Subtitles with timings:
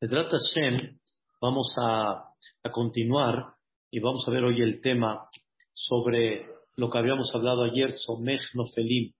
[0.00, 0.96] Pedrat Hashem,
[1.40, 2.24] vamos a,
[2.70, 3.54] continuar
[3.90, 5.28] y vamos a ver hoy el tema
[5.72, 6.46] sobre
[6.76, 9.12] lo que habíamos hablado ayer, Somech Nofelim,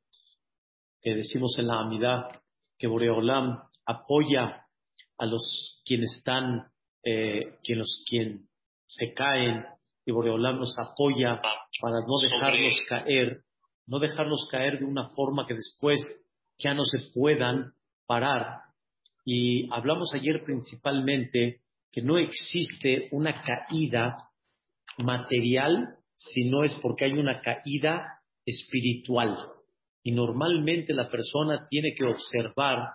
[1.03, 2.29] que decimos en la Amidad
[2.79, 4.69] que Boreolam apoya
[5.19, 6.71] a los quienes están,
[7.03, 8.49] eh, quienes, quien
[8.87, 9.65] se caen,
[10.07, 11.41] y Boreolam nos apoya
[11.81, 13.43] para no dejarlos caer,
[13.89, 15.99] no dejarlos caer de una forma que después
[16.57, 17.73] ya no se puedan
[18.07, 18.68] parar
[19.31, 21.61] y hablamos ayer principalmente
[21.93, 24.17] que no existe una caída
[25.05, 29.37] material si no es porque hay una caída espiritual.
[30.03, 32.89] Y normalmente la persona tiene que observar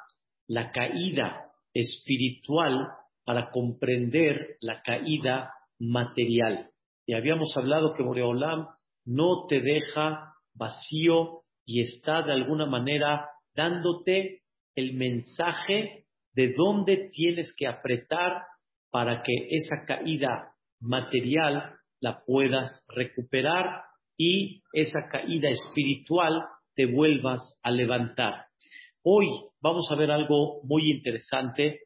[0.47, 2.87] la caída espiritual
[3.23, 6.71] para comprender la caída material.
[7.05, 8.69] Y habíamos hablado que Boreolam
[9.05, 14.41] no te deja vacío y está de alguna manera dándote
[14.73, 16.02] el mensaje
[16.33, 18.43] de dónde tienes que apretar
[18.91, 23.83] para que esa caída material la puedas recuperar
[24.17, 26.43] y esa caída espiritual
[26.75, 28.45] te vuelvas a levantar.
[29.03, 29.27] Hoy
[29.61, 31.81] vamos a ver algo muy interesante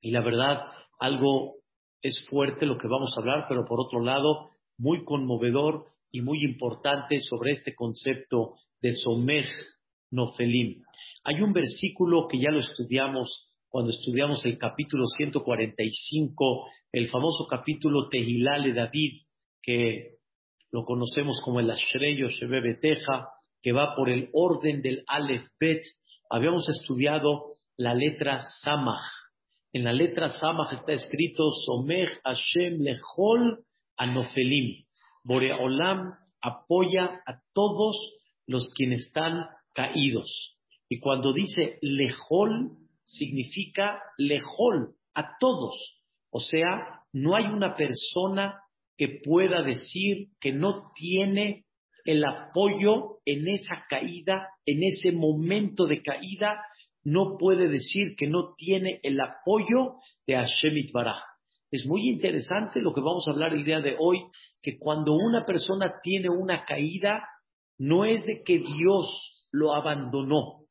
[0.00, 0.62] y la verdad
[1.00, 1.56] algo
[2.02, 6.42] es fuerte lo que vamos a hablar, pero por otro lado muy conmovedor y muy
[6.44, 9.46] importante sobre este concepto de Somej
[10.10, 10.82] Nofelim.
[11.24, 18.08] Hay un versículo que ya lo estudiamos cuando estudiamos el capítulo 145, el famoso capítulo
[18.08, 19.22] Tehilá de David,
[19.62, 20.16] que
[20.70, 23.28] lo conocemos como el Ashreyo Beteja,
[23.62, 25.82] que va por el orden del Aleph Bet.
[26.30, 29.04] Habíamos estudiado la letra Samach.
[29.72, 33.64] En la letra Samach está escrito Somech Hashem Lechol
[33.98, 34.84] Anofelim.
[35.24, 37.96] Boreolam apoya a todos
[38.46, 40.56] los quienes están caídos.
[40.88, 45.74] Y cuando dice Lejol, significa lejol, a todos.
[46.30, 48.60] O sea, no hay una persona
[48.96, 51.64] que pueda decir que no tiene
[52.04, 56.62] el apoyo en esa caída, en ese momento de caída,
[57.04, 59.94] no puede decir que no tiene el apoyo
[60.26, 61.22] de Hashem Itbaraj.
[61.70, 64.20] Es muy interesante lo que vamos a hablar el día de hoy,
[64.62, 67.26] que cuando una persona tiene una caída,
[67.78, 70.64] no es de que Dios lo abandonó,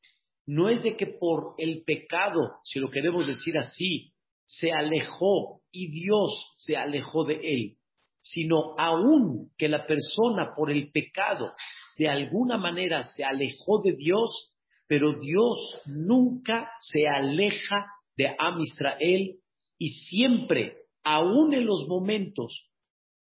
[0.47, 4.13] no es de que por el pecado, si lo queremos decir así,
[4.45, 7.77] se alejó y Dios se alejó de él,
[8.21, 11.51] sino aún que la persona por el pecado
[11.97, 14.53] de alguna manera se alejó de Dios,
[14.87, 19.35] pero Dios nunca se aleja de Am Israel
[19.77, 22.69] y siempre, aún en los momentos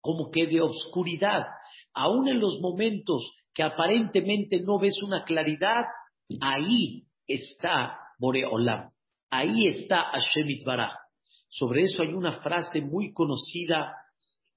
[0.01, 1.43] como que de oscuridad,
[1.93, 5.83] aún en los momentos que aparentemente no ves una claridad,
[6.41, 8.91] Ahí está Boreolam,
[9.29, 10.93] ahí está Hashem Itbaraj.
[11.49, 13.95] Sobre eso hay una frase muy conocida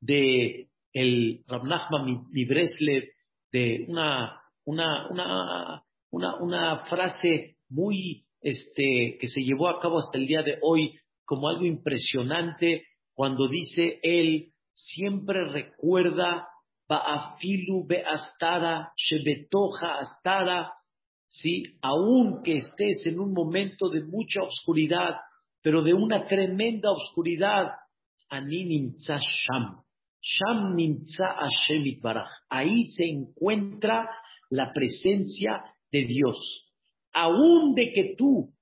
[0.00, 1.62] de el Rav
[2.30, 3.04] Mibreslev,
[3.52, 10.18] de una, una, una, una, una frase muy este, que se llevó a cabo hasta
[10.18, 16.48] el día de hoy como algo impresionante cuando dice él siempre recuerda
[16.88, 20.72] Ba'afilu be'astara, Shebetoja astara,
[21.40, 21.64] ¿sí?
[21.82, 25.16] Aunque estés en un momento de mucha oscuridad,
[25.62, 27.68] pero de una tremenda oscuridad,
[32.48, 34.08] Ahí se encuentra
[34.50, 36.72] la presencia de Dios.
[37.12, 38.52] Aún de que tú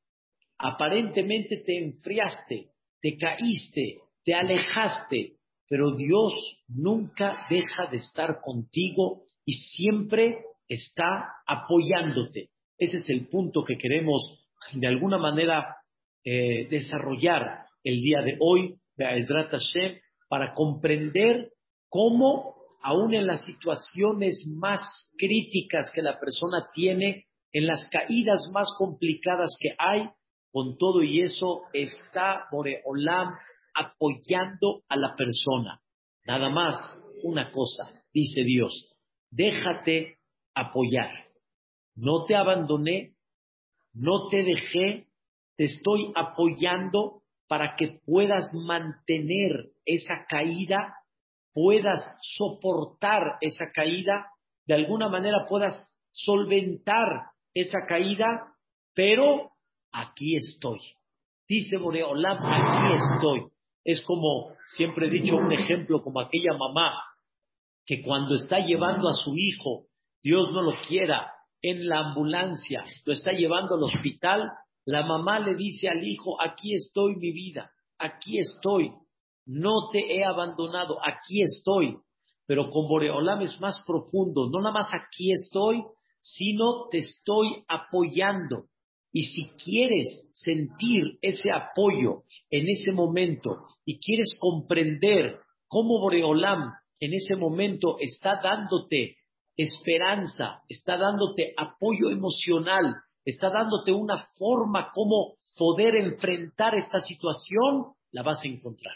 [0.58, 2.68] aparentemente te enfriaste,
[3.00, 5.36] te caíste, te alejaste,
[5.68, 6.34] pero Dios
[6.68, 12.50] nunca deja de estar contigo y siempre está apoyándote.
[12.78, 14.40] Ese es el punto que queremos
[14.72, 15.76] de alguna manera
[16.24, 19.98] eh, desarrollar el día de hoy, Hashem,
[20.28, 21.50] para comprender
[21.88, 24.80] cómo, aún en las situaciones más
[25.16, 30.08] críticas que la persona tiene, en las caídas más complicadas que hay,
[30.50, 33.34] con todo y eso está Boreolam
[33.74, 35.80] apoyando a la persona.
[36.26, 36.76] Nada más
[37.22, 38.72] una cosa, dice Dios,
[39.30, 40.18] déjate
[40.54, 41.23] apoyar
[41.94, 43.14] no te abandoné,
[43.92, 45.06] no te dejé,
[45.56, 50.94] te estoy apoyando para que puedas mantener esa caída,
[51.52, 52.02] puedas
[52.36, 54.26] soportar esa caída,
[54.66, 57.06] de alguna manera puedas solventar
[57.52, 58.54] esa caída,
[58.94, 59.50] pero
[59.92, 60.80] aquí estoy.
[61.48, 63.46] Dice Boreolam, aquí estoy.
[63.84, 66.94] Es como, siempre he dicho un ejemplo, como aquella mamá
[67.86, 69.86] que cuando está llevando a su hijo,
[70.22, 71.33] Dios no lo quiera,
[71.64, 74.50] en la ambulancia, lo está llevando al hospital,
[74.84, 78.92] la mamá le dice al hijo, aquí estoy mi vida, aquí estoy,
[79.46, 81.96] no te he abandonado, aquí estoy.
[82.46, 85.82] Pero con Boreolam es más profundo, no nada más aquí estoy,
[86.20, 88.66] sino te estoy apoyando.
[89.10, 97.14] Y si quieres sentir ese apoyo en ese momento y quieres comprender cómo Boreolam en
[97.14, 99.16] ese momento está dándote
[99.56, 108.22] esperanza, está dándote apoyo emocional, está dándote una forma como poder enfrentar esta situación, la
[108.22, 108.94] vas a encontrar.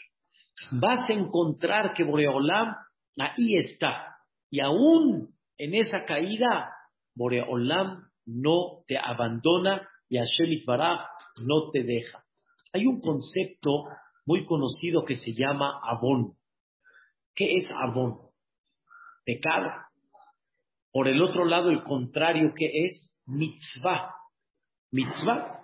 [0.73, 2.75] Vas a encontrar que Boreolam
[3.17, 4.17] ahí está.
[4.51, 6.73] Y aún en esa caída,
[7.15, 11.07] Boreolam no te abandona y Hashem Baraj
[11.47, 12.25] no te deja.
[12.73, 13.85] Hay un concepto
[14.27, 16.35] muy conocido que se llama Abón.
[17.35, 18.19] ¿Qué es Abón?
[19.25, 19.71] Pecado.
[20.99, 23.17] Por el otro lado, el contrario, ¿qué es?
[23.25, 24.17] Mitzvah.
[24.91, 25.61] Mitzvah.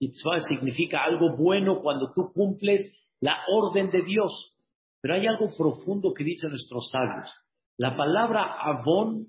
[0.00, 4.52] Mitzvah significa algo bueno cuando tú cumples la orden de Dios.
[5.00, 7.32] Pero hay algo profundo que dicen nuestros sabios.
[7.78, 9.28] La palabra Avon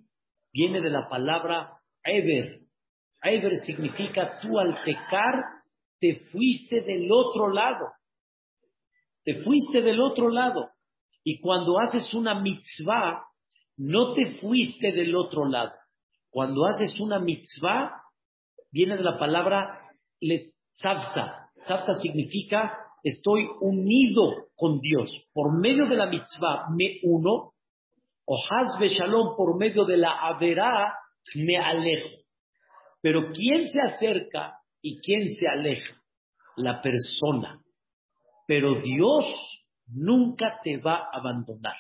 [0.52, 2.62] viene de la palabra Eber.
[3.22, 5.44] Eber significa tú al pecar
[6.00, 7.86] te fuiste del otro lado.
[9.24, 10.72] Te fuiste del otro lado.
[11.24, 13.28] Y cuando haces una mitzvah,
[13.77, 15.74] no te fuiste del otro lado.
[16.30, 18.01] Cuando haces una mitzvah,
[18.72, 21.50] viene de la palabra letzavta.
[21.63, 25.12] Tzavta significa estoy unido con Dios.
[25.33, 27.54] Por medio de la mitzvah me uno,
[28.25, 30.95] o hazbe shalom por medio de la averá
[31.36, 32.10] me alejo.
[33.01, 36.01] Pero ¿quién se acerca y quién se aleja?
[36.56, 37.62] La persona.
[38.48, 39.25] Pero Dios
[39.88, 41.75] nunca te va a abandonar.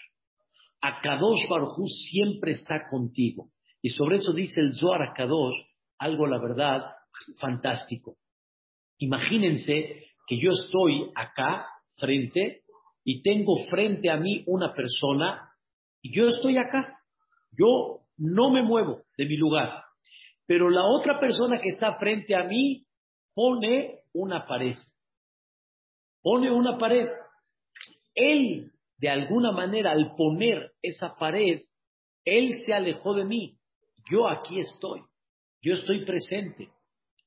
[0.87, 3.49] Akadosh Baruj siempre está contigo.
[3.81, 5.57] Y sobre eso dice el Zohar Akadosh
[5.97, 6.91] algo, la verdad,
[7.39, 8.17] fantástico.
[8.97, 11.67] Imagínense que yo estoy acá
[11.97, 12.63] frente
[13.03, 15.51] y tengo frente a mí una persona
[16.01, 16.99] y yo estoy acá.
[17.51, 19.83] Yo no me muevo de mi lugar.
[20.45, 22.85] Pero la otra persona que está frente a mí
[23.33, 24.75] pone una pared.
[26.21, 27.07] Pone una pared.
[28.13, 31.61] Él, de alguna manera, al poner esa pared,
[32.23, 33.57] él se alejó de mí.
[34.09, 35.01] Yo aquí estoy.
[35.61, 36.69] Yo estoy presente.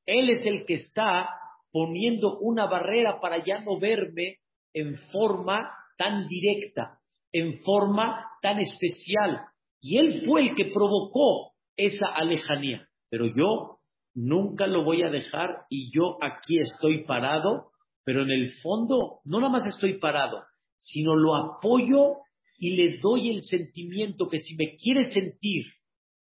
[0.06, 1.28] Él es el que está
[1.70, 4.38] poniendo una barrera para ya no verme
[4.72, 6.98] en forma tan directa,
[7.32, 9.42] en forma tan especial.
[9.80, 12.88] Y Él fue el que provocó esa alejanía.
[13.10, 13.78] Pero yo
[14.14, 17.70] nunca lo voy a dejar y yo aquí estoy parado,
[18.04, 20.42] pero en el fondo no nada más estoy parado,
[20.78, 22.16] sino lo apoyo
[22.58, 25.66] y le doy el sentimiento que si me quiere sentir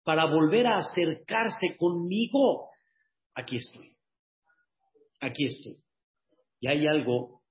[0.04, 2.68] para volver a acercarse conmigo,
[3.34, 3.96] aquí estoy
[5.20, 5.76] aquí estoy.
[6.60, 7.42] Y hay algo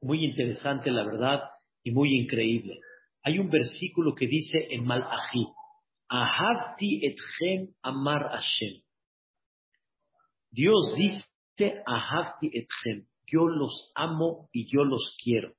[0.00, 1.40] muy interesante, la verdad,
[1.82, 2.80] y muy increíble.
[3.22, 5.46] Hay un versículo que dice en Malachi,
[6.08, 8.82] Ahavti etchem amar Hashem.
[10.50, 15.54] Dios dice, Ahavti etchem, yo los amo y yo los quiero.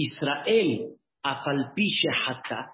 [0.00, 2.72] Israel, afalpishe hata,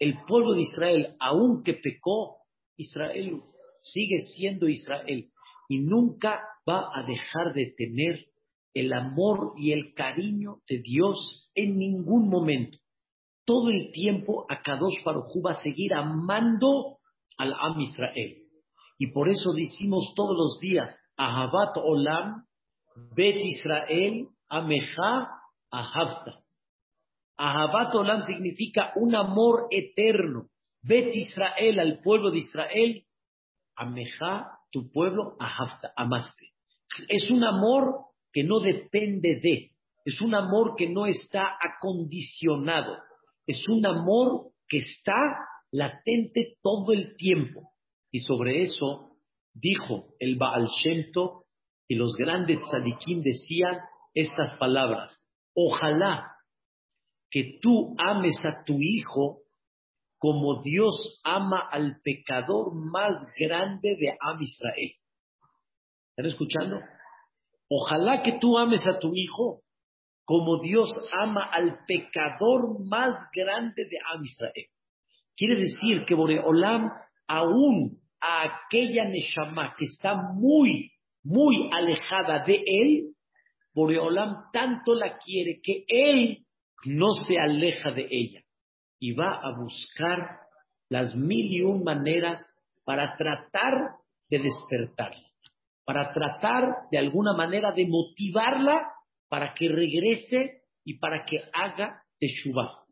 [0.00, 2.38] el pueblo de Israel, aunque pecó,
[2.76, 3.40] Israel
[3.78, 5.30] sigue siendo Israel
[5.68, 8.26] y nunca va a dejar de tener
[8.74, 12.76] el amor y el cariño de Dios en ningún momento.
[13.44, 16.98] Todo el tiempo Akadosh Baruj va a seguir amando
[17.38, 18.38] al Am Israel.
[18.98, 22.46] Y por eso decimos todos los días, Ahabat Olam,
[23.14, 25.30] Bet Israel, Ameja,
[25.70, 26.43] Ahavta.
[27.36, 30.48] Ahabat Olam significa un amor eterno.
[30.82, 33.04] Bet Israel al pueblo de Israel,
[33.76, 36.52] Ameja, tu pueblo, Ahavta, amaste.
[37.08, 39.70] Es un amor que no depende de,
[40.04, 42.96] es un amor que no está acondicionado,
[43.46, 45.38] es un amor que está
[45.70, 47.72] latente todo el tiempo.
[48.10, 49.16] Y sobre eso
[49.54, 51.44] dijo el Baal Shemto
[51.88, 53.78] y los grandes tzadikim decían
[54.14, 55.20] estas palabras,
[55.54, 56.33] ojalá
[57.34, 59.40] que tú ames a tu hijo
[60.18, 64.92] como Dios ama al pecador más grande de Am Israel.
[66.10, 66.80] ¿Están escuchando?
[67.68, 69.62] Ojalá que tú ames a tu hijo
[70.24, 70.88] como Dios
[71.20, 74.68] ama al pecador más grande de Am Israel.
[75.36, 76.88] Quiere decir que Boreolam,
[77.26, 80.92] aún a aquella Neshama que está muy,
[81.24, 83.16] muy alejada de él,
[83.74, 86.43] Boreolam tanto la quiere que él
[86.86, 88.42] no se aleja de ella
[88.98, 90.40] y va a buscar
[90.88, 92.40] las mil y un maneras
[92.84, 93.72] para tratar
[94.28, 95.24] de despertarla
[95.84, 98.90] para tratar de alguna manera de motivarla
[99.28, 102.84] para que regrese y para que haga Teshuvah.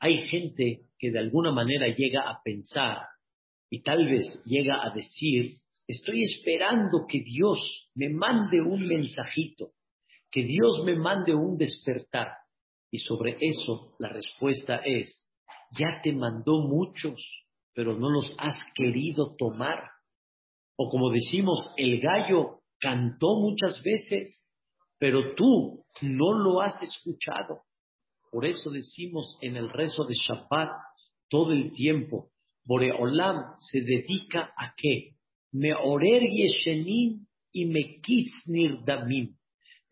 [0.00, 3.06] Hay gente que de alguna manera llega a pensar
[3.70, 9.72] y tal vez llega a decir, estoy esperando que Dios me mande un mensajito,
[10.30, 12.32] que Dios me mande un despertar.
[12.92, 15.26] Y sobre eso la respuesta es,
[15.76, 17.18] ya te mandó muchos,
[17.74, 19.82] pero no los has querido tomar.
[20.76, 24.44] O como decimos, el gallo cantó muchas veces,
[24.98, 27.62] pero tú no lo has escuchado.
[28.30, 30.70] Por eso decimos en el rezo de Shabbat
[31.30, 32.30] todo el tiempo,
[32.64, 35.16] Boreolam se dedica a qué?
[35.52, 39.34] Meorer yeshenim y mekitz nirdamim.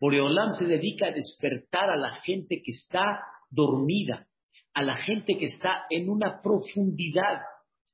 [0.01, 3.19] Boreolam se dedica a despertar a la gente que está
[3.51, 4.27] dormida,
[4.73, 7.41] a la gente que está en una profundidad.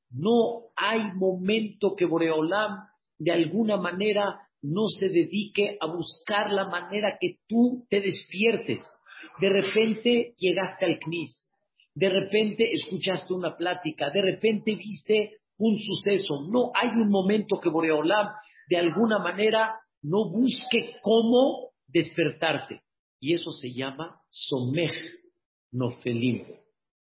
[0.09, 2.87] No hay momento que Boreolam
[3.19, 8.89] de alguna manera no se dedique a buscar la manera que tú te despiertes.
[9.41, 11.51] De repente llegaste al CNIS,
[11.93, 16.47] de repente escuchaste una plática, de repente viste un suceso.
[16.49, 18.27] No hay un momento que Boreolam
[18.69, 22.81] de alguna manera no busque cómo despertarte.
[23.19, 24.91] Y eso se llama Somej
[25.71, 26.45] Nofelim.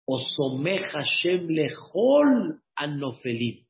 [0.04, 3.64] O Somej Hashem Lehol Anofelim.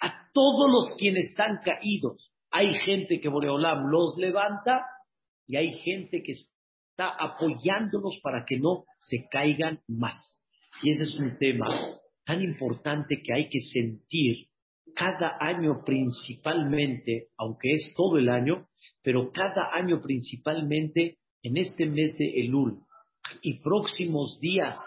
[0.00, 2.32] A todos los quienes están caídos.
[2.50, 4.86] Hay gente que Boreolam los levanta
[5.46, 10.36] y hay gente que está apoyándolos para que no se caigan más.
[10.82, 11.66] Y ese es un tema
[12.24, 14.48] tan importante que hay que sentir
[14.94, 18.66] cada año principalmente, aunque es todo el año,
[19.02, 22.80] pero cada año principalmente en este mes de Elul
[23.42, 24.78] y próximos días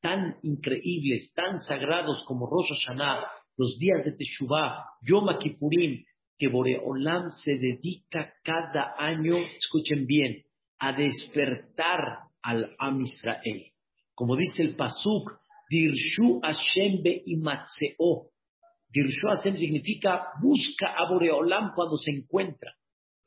[0.00, 3.24] tan increíbles, tan sagrados como Rosh Hashanah,
[3.56, 6.04] los días de Teshuvah, Yom Kippurim,
[6.38, 10.42] que Boreolam se dedica cada año, escuchen bien,
[10.78, 13.66] a despertar al Am Israel.
[14.14, 15.38] Como dice el Pasuk,
[15.68, 18.29] Dirshu Hashem Imatseo.
[18.92, 22.74] Dirshu Hashem significa busca a Boreolam cuando se encuentra.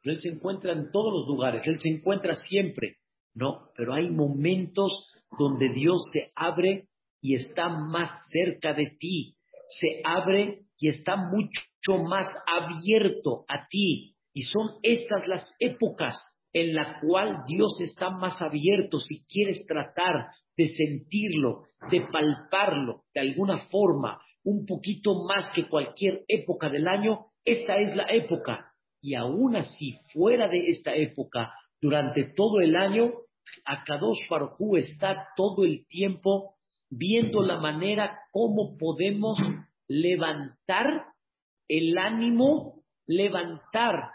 [0.03, 2.97] Él se encuentra en todos los lugares, Él se encuentra siempre.
[3.33, 6.89] No, pero hay momentos donde Dios se abre
[7.21, 9.35] y está más cerca de ti.
[9.79, 14.15] Se abre y está mucho más abierto a ti.
[14.33, 16.17] Y son estas las épocas
[16.51, 23.21] en la cual Dios está más abierto si quieres tratar de sentirlo, de palparlo de
[23.21, 28.73] alguna forma, un poquito más que cualquier época del año, esta es la época.
[29.01, 33.11] Y aún así, fuera de esta época, durante todo el año,
[33.65, 36.55] Akadosh Baruj está todo el tiempo
[36.89, 39.37] viendo la manera cómo podemos
[39.87, 41.05] levantar
[41.67, 44.11] el ánimo, levantar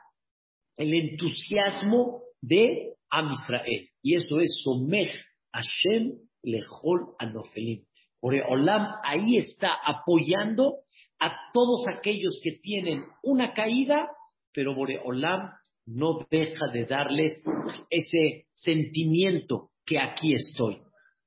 [0.76, 3.88] el entusiasmo de Am Israel.
[4.02, 5.10] Y eso es Somech
[5.52, 7.87] Hashem Lejol Anofelim.
[8.20, 10.78] Olam ahí está apoyando
[11.20, 14.08] a todos aquellos que tienen una caída,
[14.52, 15.50] pero Boreolam
[15.86, 17.42] no deja de darles
[17.90, 20.80] ese sentimiento que aquí estoy.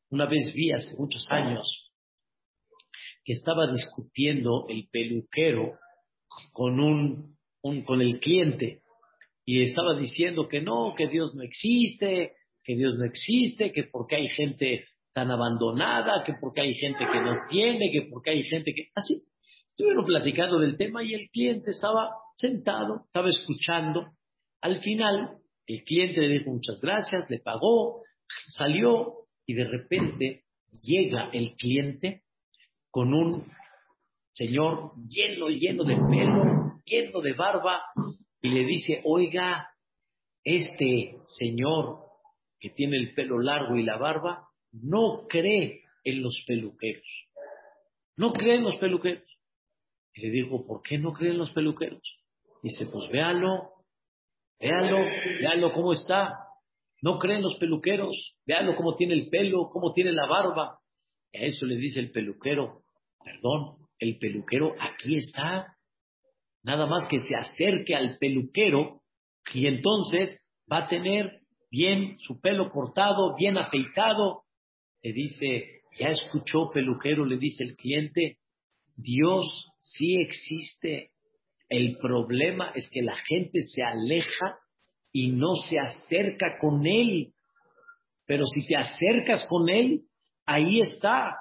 [0.10, 1.92] Una vez vi hace muchos años
[3.24, 5.78] que estaba discutiendo el peluquero
[6.54, 8.82] con un, con el cliente
[9.46, 12.34] y estaba diciendo que no, que Dios no existe,
[12.64, 17.22] que Dios no existe, que porque hay gente tan abandonada, que porque hay gente que
[17.22, 18.90] no tiene, que porque hay gente que...
[18.96, 19.24] Así,
[19.70, 24.08] estuvieron platicando del tema y el cliente estaba sentado, estaba escuchando.
[24.62, 25.38] Al final,
[25.68, 28.04] el cliente le dijo muchas gracias, le pagó,
[28.50, 30.44] salió y de repente
[30.84, 32.24] llega el cliente
[32.90, 33.46] con un
[34.34, 37.82] señor lleno, lleno de pelo, lleno de barba,
[38.42, 39.70] y le dice, oiga,
[40.44, 42.00] este señor
[42.60, 47.08] que tiene el pelo largo y la barba, no cree en los peluqueros.
[48.18, 49.24] No cree en los peluqueros.
[50.14, 52.02] Y le dijo, ¿por qué no cree en los peluqueros?
[52.62, 53.72] Dice, pues véalo,
[54.60, 54.98] véalo,
[55.40, 56.38] véalo cómo está.
[57.02, 60.80] No cree en los peluqueros, véalo cómo tiene el pelo, cómo tiene la barba.
[61.32, 62.84] Y a eso le dice el peluquero,
[63.24, 65.78] perdón, el peluquero aquí está.
[66.64, 69.02] Nada más que se acerque al peluquero
[69.54, 70.38] y entonces
[70.72, 74.41] va a tener bien su pelo cortado, bien afeitado,
[75.04, 78.38] le dice, ya escuchó peluquero, le dice el cliente,
[78.96, 81.12] Dios sí existe.
[81.70, 84.58] El problema es que la gente se aleja
[85.12, 87.34] y no se acerca con él.
[88.26, 90.02] Pero si te acercas con él,
[90.46, 91.36] ahí está.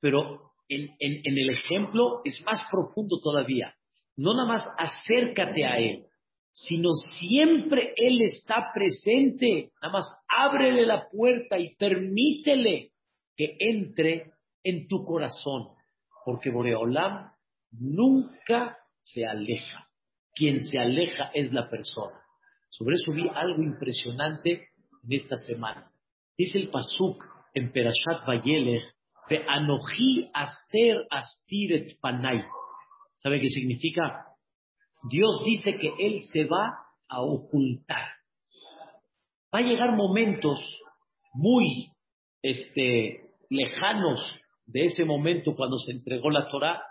[0.00, 3.74] Pero en, en el ejemplo es más profundo todavía.
[4.16, 6.07] No nada más acércate a él,
[6.52, 9.70] sino siempre Él está presente.
[9.80, 12.90] Nada más ábrele la puerta y permítele
[13.36, 14.32] que entre
[14.64, 15.68] en tu corazón,
[16.24, 17.30] porque Boreolam
[17.70, 19.88] nunca se aleja.
[20.34, 22.20] Quien se aleja es la persona.
[22.68, 24.68] Sobre eso vi algo impresionante
[25.04, 25.90] en esta semana.
[26.36, 27.24] Dice el Pasuk
[27.54, 28.84] en Perashat Vayelech,
[29.28, 32.42] Ve Anoji Aster Astiret Panay.
[33.16, 34.27] ¿Sabe qué significa?
[35.04, 36.78] Dios dice que Él se va
[37.08, 38.04] a ocultar.
[39.54, 40.58] Va a llegar momentos
[41.32, 41.92] muy
[42.42, 44.20] este, lejanos
[44.66, 46.82] de ese momento cuando se entregó la Torah,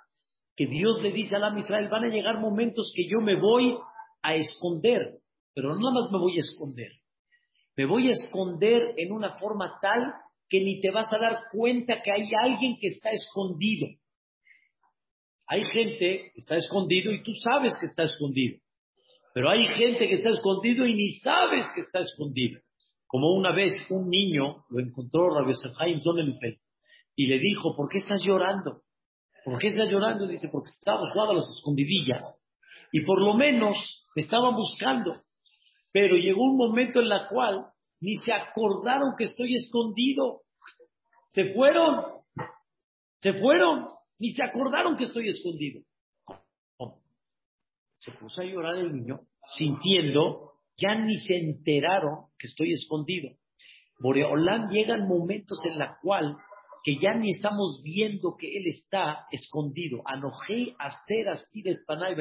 [0.56, 3.78] que Dios le dice a la Israel, van a llegar momentos que yo me voy
[4.24, 5.20] a esconder,
[5.54, 6.92] pero no nada más me voy a esconder,
[7.76, 10.14] me voy a esconder en una forma tal
[10.50, 13.88] que ni te vas a dar cuenta que hay alguien que está escondido.
[15.48, 18.60] Hay gente que está escondido y tú sabes que está escondido.
[19.34, 22.60] Pero hay gente que está escondido y ni sabes que está escondido.
[23.06, 26.58] Como una vez un niño lo encontró Rabbi Sefhaim Sonnenfeld
[27.16, 28.82] y le dijo, ¿por qué estás llorando?
[29.46, 30.28] ¿Por qué estás llorando?
[30.28, 32.24] Dice, porque estaba jugando a las escondidillas
[32.92, 33.78] y por lo menos
[34.16, 35.22] me estaban buscando.
[35.92, 37.68] Pero llegó un momento en la cual
[38.02, 40.42] ni se acordaron que estoy escondido.
[41.32, 42.06] Se fueron,
[43.20, 43.88] se fueron,
[44.20, 45.82] ni se acordaron que estoy escondido.
[47.98, 49.22] Se puso a llorar el niño,
[49.58, 53.36] sintiendo, ya ni se enteraron que estoy escondido.
[54.00, 56.38] Boreolán llegan momentos en la cual
[56.84, 60.04] que ya ni estamos viendo que él está escondido.
[60.06, 62.16] Anojei aster astiret panay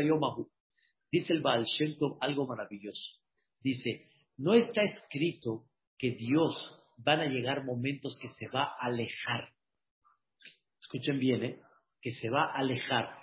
[1.12, 3.20] Dice el Baal Shem algo maravilloso.
[3.60, 5.66] Dice, no está escrito
[5.98, 6.54] que Dios
[6.98, 9.50] van a llegar momentos que se va a alejar.
[10.80, 11.60] Escuchen bien, ¿eh?
[12.06, 13.18] Que se va a alejar,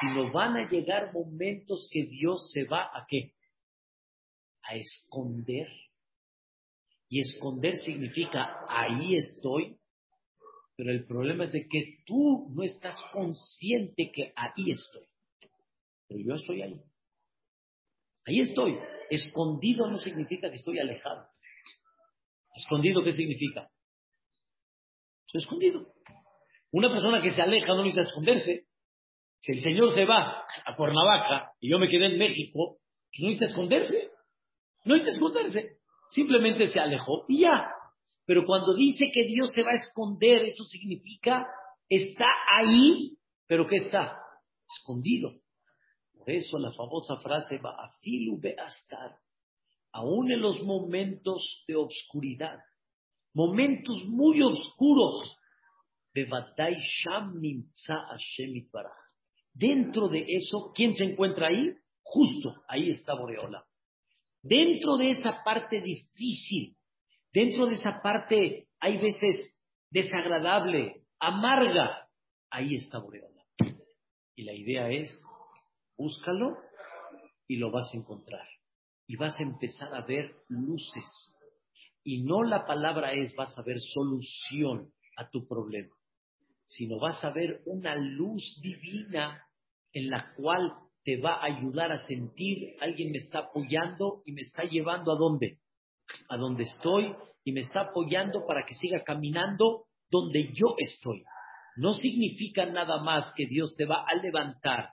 [0.00, 3.34] sino van a llegar momentos que Dios se va a qué?
[4.64, 5.68] A esconder.
[7.08, 9.78] Y esconder significa ahí estoy,
[10.74, 15.06] pero el problema es de que tú no estás consciente que ahí estoy.
[16.08, 16.82] Pero yo estoy ahí.
[18.24, 18.76] Ahí estoy.
[19.08, 21.28] Escondido no significa que estoy alejado.
[22.56, 23.70] Escondido, ¿qué significa?
[25.26, 25.95] Estoy escondido.
[26.76, 28.66] Una persona que se aleja no necesita esconderse.
[29.38, 32.76] Si el Señor se va a Cuernavaca y yo me quedé en México,
[33.10, 34.10] pues no necesita esconderse.
[34.84, 35.78] No necesita esconderse.
[36.10, 37.66] Simplemente se alejó y ya.
[38.26, 41.46] Pero cuando dice que Dios se va a esconder, eso significa
[41.88, 44.18] está ahí, pero ¿qué está?
[44.68, 45.32] Escondido.
[46.12, 49.16] Por eso la famosa frase va a filu beastar,
[49.92, 52.58] aún en los momentos de obscuridad,
[53.32, 55.35] momentos muy oscuros,
[59.52, 61.74] Dentro de eso, ¿quién se encuentra ahí?
[62.02, 63.64] Justo, ahí está Boreola.
[64.42, 66.76] Dentro de esa parte difícil,
[67.32, 69.54] dentro de esa parte, hay veces
[69.90, 72.08] desagradable, amarga,
[72.50, 73.44] ahí está Boreola.
[74.34, 75.10] Y la idea es,
[75.96, 76.56] búscalo
[77.48, 78.46] y lo vas a encontrar.
[79.06, 81.36] Y vas a empezar a ver luces.
[82.04, 85.95] Y no la palabra es, vas a ver solución a tu problema
[86.66, 89.46] sino vas a ver una luz divina
[89.92, 90.74] en la cual
[91.04, 95.16] te va a ayudar a sentir, alguien me está apoyando y me está llevando a
[95.16, 95.60] dónde?
[96.28, 101.24] A donde estoy y me está apoyando para que siga caminando donde yo estoy.
[101.76, 104.90] No significa nada más que Dios te va a levantar,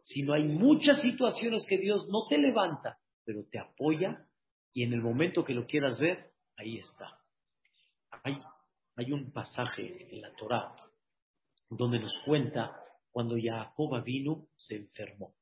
[0.00, 4.26] sino hay muchas situaciones que Dios no te levanta, pero te apoya
[4.72, 7.18] y en el momento que lo quieras ver, ahí está.
[8.24, 8.38] Hay
[8.96, 10.74] hay un pasaje en la Torá
[11.68, 12.78] donde nos cuenta
[13.10, 15.34] cuando Jacob vino se enfermó.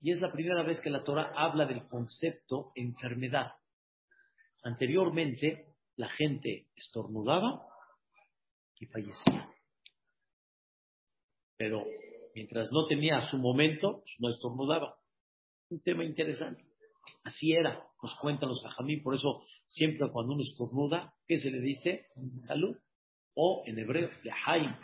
[0.00, 3.52] Y es la primera vez que la Torah habla del concepto enfermedad.
[4.62, 7.66] Anteriormente la gente estornudaba
[8.78, 9.48] y fallecía.
[11.56, 11.84] Pero
[12.34, 14.98] mientras no tenía su momento, pues, no estornudaba.
[15.68, 16.64] Un tema interesante.
[17.22, 21.60] Así era, nos cuentan los jajamín, por eso siempre cuando uno estornuda, ¿qué se le
[21.60, 22.06] dice?
[22.42, 22.76] Salud.
[23.34, 24.74] O en hebreo, lehaim,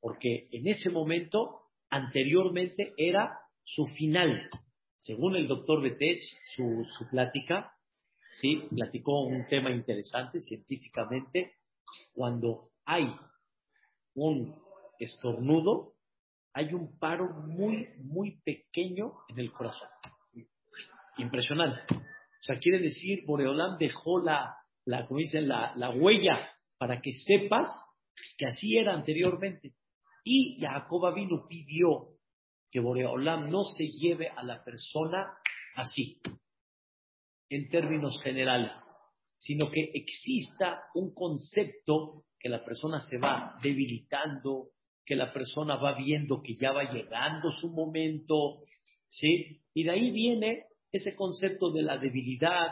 [0.00, 4.48] porque en ese momento, anteriormente, era su final.
[4.96, 6.22] Según el doctor Betech,
[6.54, 7.72] su, su plática,
[8.40, 11.56] sí, platicó un tema interesante científicamente.
[12.12, 13.12] Cuando hay
[14.14, 14.54] un
[14.98, 15.94] estornudo,
[16.52, 19.88] hay un paro muy, muy pequeño en el corazón.
[21.18, 21.82] Impresionante.
[22.42, 27.68] O sea, quiere decir, Boreolán dejó la, la como la, la huella para que sepas
[28.36, 29.74] que así era anteriormente.
[30.24, 32.08] Y Jacob vino pidió
[32.70, 35.26] que Boreolam no se lleve a la persona
[35.76, 36.20] así,
[37.48, 38.72] en términos generales,
[39.36, 44.70] sino que exista un concepto que la persona se va debilitando,
[45.04, 48.64] que la persona va viendo que ya va llegando su momento,
[49.08, 49.60] ¿sí?
[49.74, 52.68] Y de ahí viene ese concepto de la debilidad,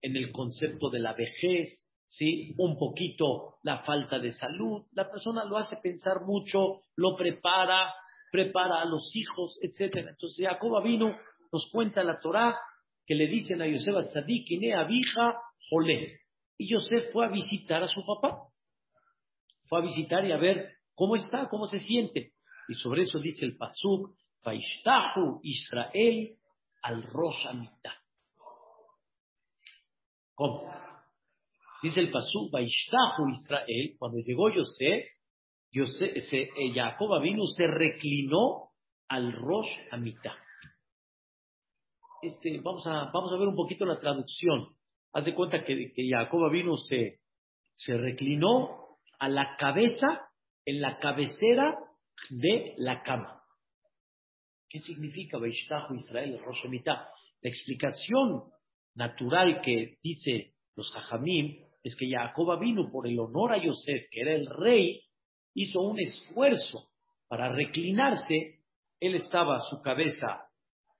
[0.00, 2.54] en el concepto de la vejez, ¿sí?
[2.58, 4.84] Un poquito la falta de salud.
[4.92, 7.92] La persona lo hace pensar mucho, lo prepara,
[8.30, 10.06] prepara a los hijos, etc.
[10.10, 11.18] Entonces Jacob vino,
[11.50, 12.58] nos cuenta la Torá
[13.06, 15.34] que le dicen a Yosef Atzadik, abija
[15.70, 16.20] jolé.
[16.58, 18.48] Y Yosef fue a visitar a su papá.
[19.66, 22.32] Fue a visitar y a ver cómo está, cómo se siente.
[22.68, 26.36] Y sobre eso dice el Pasuk, Faishtahu Israel
[26.84, 27.46] al Rosh
[30.34, 30.70] ¿Cómo?
[31.82, 35.04] Dice el Pasú, Vaishtahu Israel, cuando llegó Yosef,
[35.72, 38.70] Yosef se, eh, Jacob vino, se reclinó
[39.08, 40.36] al Rosh Hamitah.
[42.22, 44.76] Este, vamos, a, vamos a ver un poquito la traducción.
[45.12, 47.20] Haz de cuenta que, que Jacob vino se,
[47.76, 50.28] se reclinó a la cabeza,
[50.66, 51.78] en la cabecera
[52.30, 53.43] de la cama.
[54.74, 57.08] ¿Qué significa Vaishtahu Israel, Rosh Hamitah?
[57.42, 58.42] La explicación
[58.96, 64.22] natural que dice los Jajamim es que Jacob vino por el honor a Yosef, que
[64.22, 65.00] era el rey,
[65.54, 66.88] hizo un esfuerzo
[67.28, 68.64] para reclinarse.
[68.98, 70.48] Él estaba su cabeza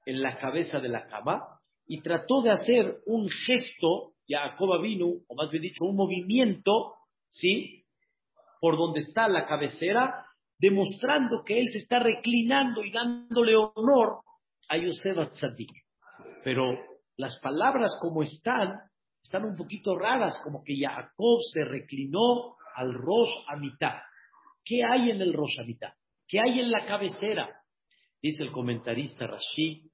[0.07, 1.43] en la cabeza de la cama
[1.85, 6.93] y trató de hacer un gesto, Jacob vino, o más bien dicho, un movimiento,
[7.27, 7.85] ¿sí?
[8.61, 10.24] Por donde está la cabecera,
[10.65, 14.23] demostrando que él se está reclinando y dándole honor
[14.71, 15.71] a Yosef Atzadik.
[16.43, 16.79] Pero
[17.19, 18.73] las palabras como están,
[19.23, 23.99] están un poquito raras, como que Jacob se reclinó al Rosh mitad.
[24.65, 25.93] ¿Qué hay en el Rosh mitad?
[26.27, 27.47] ¿Qué hay en la cabecera?
[28.23, 29.91] Dice el comentarista Rashi,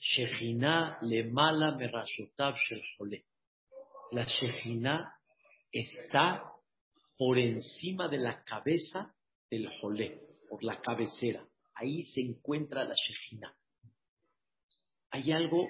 [0.00, 2.80] Shejina le mala merashotab shel
[4.12, 5.12] La Shejina
[5.70, 6.42] está
[7.18, 9.14] por encima de la cabeza
[9.50, 11.46] del Jolé, por la cabecera.
[11.74, 13.54] Ahí se encuentra la Shejina.
[15.10, 15.68] Hay algo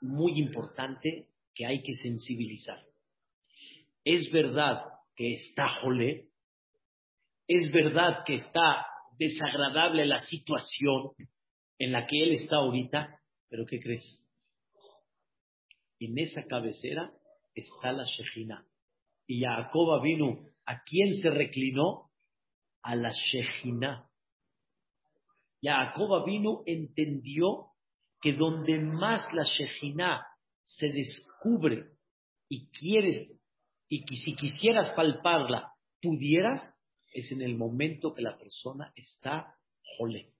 [0.00, 2.82] muy importante que hay que sensibilizar.
[4.04, 4.82] Es verdad
[5.16, 6.28] que está jolé,
[7.48, 8.86] es verdad que está
[9.18, 11.12] desagradable la situación
[11.78, 14.22] en la que él está ahorita, pero ¿qué crees?
[15.98, 17.10] En esa cabecera
[17.54, 18.66] está la Shejina.
[19.26, 22.05] Y Jacob vino, ¿a quién se reclinó?
[22.86, 24.08] A la Shejina.
[25.60, 27.72] Jacob vino, entendió
[28.20, 30.24] que donde más la Shejina
[30.64, 31.90] se descubre
[32.48, 33.28] y quieres,
[33.88, 36.62] y que si quisieras palparla, pudieras,
[37.12, 39.56] es en el momento que la persona está
[39.98, 40.34] jole.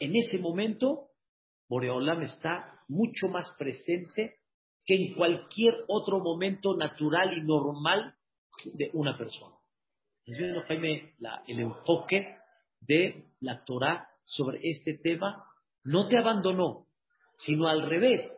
[0.00, 1.10] En ese momento,
[1.68, 4.40] Boreolam está mucho más presente
[4.84, 8.16] que en cualquier otro momento natural y normal
[8.74, 9.55] de una persona.
[10.26, 11.14] Es bien, Jaime,
[11.46, 12.36] el enfoque
[12.80, 15.44] de la Torah sobre este tema.
[15.84, 16.88] No te abandonó,
[17.36, 18.28] sino al revés,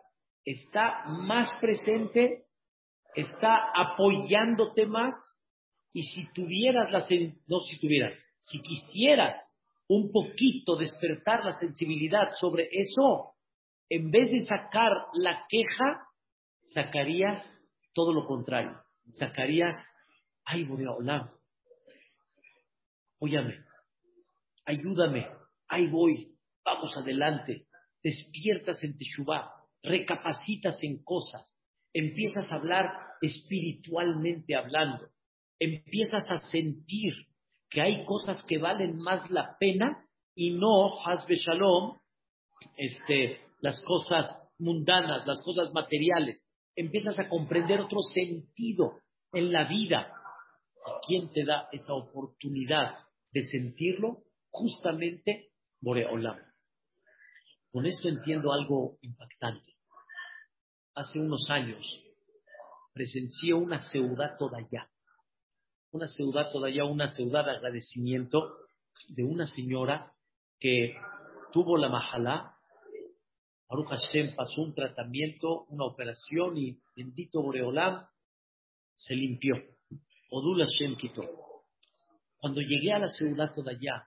[0.44, 2.44] está más presente,
[3.14, 5.14] está apoyándote más,
[5.94, 7.06] y si tuvieras la,
[7.46, 9.34] no si tuvieras, si quisieras
[9.88, 13.32] un poquito despertar la sensibilidad sobre eso,
[13.88, 16.06] en vez de sacar la queja,
[16.74, 17.42] sacarías
[17.94, 18.78] todo lo contrario.
[19.12, 19.74] Sacarías,
[20.44, 21.37] ay, voy a
[23.18, 23.64] óyame,
[24.64, 25.28] ayúdame,
[25.68, 27.66] ahí voy, vamos adelante,
[28.02, 29.50] despiertas en Teshuvah,
[29.82, 31.42] recapacitas en cosas,
[31.92, 32.86] empiezas a hablar
[33.20, 35.08] espiritualmente hablando,
[35.58, 37.14] empiezas a sentir
[37.70, 41.98] que hay cosas que valen más la pena y no, Hasbe Shalom,
[42.76, 46.42] este, las cosas mundanas, las cosas materiales.
[46.76, 49.00] Empiezas a comprender otro sentido
[49.32, 50.14] en la vida.
[51.06, 52.94] quién te da esa oportunidad
[53.32, 54.24] de sentirlo?
[54.50, 56.38] Justamente Boreolam.
[57.70, 59.74] Con esto entiendo algo impactante.
[60.94, 62.02] Hace unos años
[62.92, 64.58] presencié una ciudad toda.
[65.92, 68.56] Una ciudad toda allá, una ciudad de agradecimiento
[69.08, 70.12] de una señora
[70.58, 70.96] que
[71.52, 72.54] tuvo la majalá.
[73.68, 78.06] Baruch Hashem pasó un tratamiento, una operación y bendito Boreolam
[78.96, 79.54] se limpió.
[80.30, 81.47] Odul Hashem quitó.
[82.38, 84.06] Cuando llegué a la ciudad toda allá,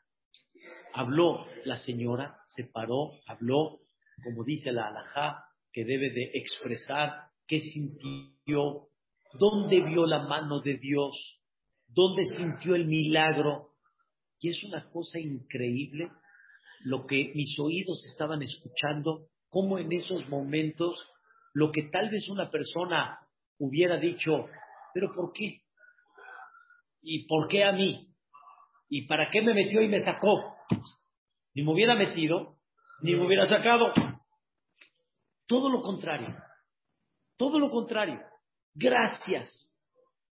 [0.93, 3.79] Habló la señora, se paró, habló,
[4.23, 8.89] como dice la alajá, que debe de expresar qué sintió,
[9.39, 11.39] dónde vio la mano de Dios,
[11.87, 13.69] dónde sintió el milagro.
[14.39, 16.11] Y es una cosa increíble
[16.83, 21.07] lo que mis oídos estaban escuchando cómo en esos momentos
[21.53, 23.19] lo que tal vez una persona
[23.59, 24.47] hubiera dicho,
[24.93, 25.61] pero ¿por qué?
[27.01, 28.10] ¿Y por qué a mí?
[28.93, 30.53] ¿Y para qué me metió y me sacó?
[31.55, 32.57] Ni me hubiera metido,
[33.01, 33.93] ni me hubiera sacado.
[35.47, 36.35] Todo lo contrario.
[37.37, 38.19] Todo lo contrario.
[38.73, 39.73] Gracias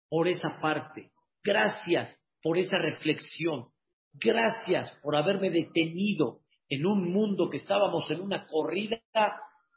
[0.09, 1.11] por esa parte.
[1.41, 3.69] Gracias por esa reflexión.
[4.11, 8.99] Gracias por haberme detenido en un mundo que estábamos en una corrida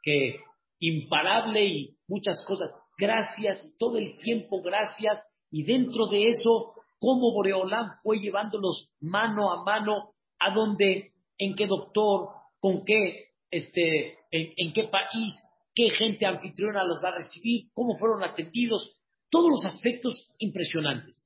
[0.03, 0.35] que
[0.79, 2.71] imparable y muchas cosas.
[2.97, 5.23] Gracias, todo el tiempo gracias.
[5.49, 11.67] Y dentro de eso, cómo Boreolam fue llevándolos mano a mano a dónde, en qué
[11.67, 12.29] doctor,
[12.59, 15.33] con qué, este, en, qué país,
[15.73, 18.91] qué gente anfitriona los va a recibir, cómo fueron atendidos,
[19.29, 21.25] todos los aspectos impresionantes.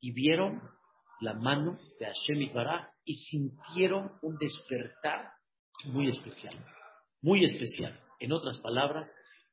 [0.00, 0.62] Y vieron
[1.20, 2.52] la mano de Hashem y
[3.04, 5.30] y sintieron un despertar
[5.84, 6.54] muy especial,
[7.22, 7.98] muy especial.
[8.18, 9.12] En otras palabras,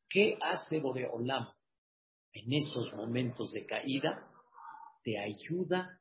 [0.10, 1.48] ¿qué hace Boreolam
[2.34, 4.28] en estos momentos de caída?
[5.04, 6.00] Te ayuda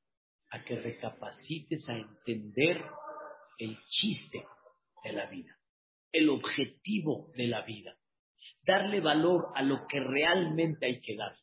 [0.51, 2.83] a que recapacites a entender
[3.59, 4.45] el chiste
[5.03, 5.57] de la vida,
[6.13, 7.97] el objetivo de la vida,
[8.63, 11.37] darle valor a lo que realmente hay que dar,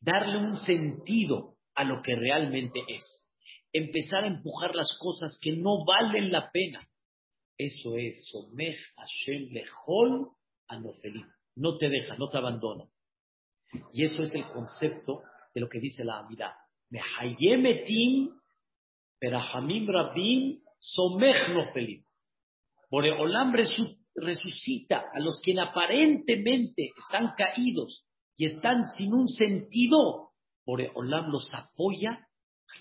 [0.00, 3.28] darle un sentido a lo que realmente es,
[3.72, 6.88] empezar a empujar las cosas que no valen la pena.
[7.56, 10.30] Eso es, Somej Hashem Lehol
[10.68, 11.26] Anofelim.
[11.56, 12.84] No te deja, no te abandona.
[13.92, 15.22] Y eso es el concepto
[15.54, 16.56] de lo que dice la Amida.
[16.92, 18.28] Mehayemetim,
[19.20, 22.04] Perahamim Rabim, Somej Nofelim.
[22.90, 23.54] Boreolam
[24.14, 28.04] resucita a los que aparentemente están caídos
[28.36, 30.32] y están sin un sentido.
[30.66, 32.28] Boreolam los apoya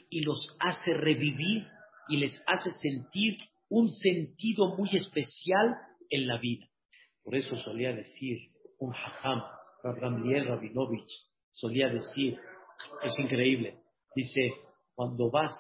[0.10, 1.66] y los hace revivir
[2.10, 3.38] y les hace sentir
[3.70, 5.78] un sentido muy especial
[6.10, 6.68] en la vida.
[7.24, 9.42] Por eso solía decir un hajam,
[9.84, 11.10] Gamliel Rabinovich,
[11.52, 12.38] solía decir,
[13.04, 13.81] es increíble,
[14.16, 14.54] dice,
[14.96, 15.54] cuando vas,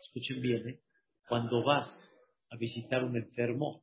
[0.00, 0.80] escuchen bien, ¿eh?
[1.28, 1.88] cuando vas
[2.50, 3.82] a visitar un enfermo,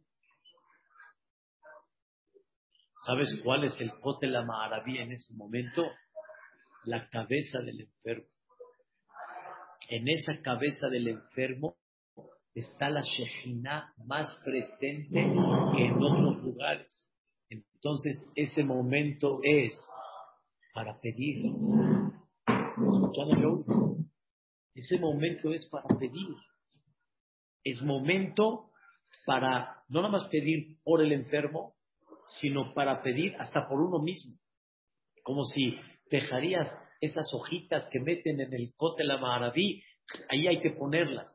[3.05, 4.45] ¿sabes cuál es el cote la
[4.85, 5.83] en ese momento?
[6.83, 8.27] La cabeza del enfermo.
[9.89, 11.75] En esa cabeza del enfermo
[12.53, 17.09] está la Shejina más presente que en otros lugares.
[17.49, 19.77] Entonces, ese momento es
[20.73, 21.51] para pedir.
[24.73, 26.35] Ese momento es para pedir.
[27.63, 28.71] Es momento
[29.25, 31.75] para no nada más pedir por el enfermo,
[32.39, 34.37] sino para pedir hasta por uno mismo.
[35.23, 35.77] Como si
[36.09, 39.83] dejarías esas hojitas que meten en el cote la maraví,
[40.29, 41.27] ahí hay que ponerlas.